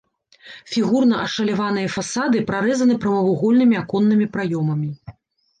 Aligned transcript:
Фігурна 0.75 1.15
ашаляваныя 1.25 1.91
фасады 1.95 2.37
прарэзаны 2.49 2.97
прамавугольнымі 3.05 3.75
аконнымі 3.85 4.25
праёмамі. 4.39 4.91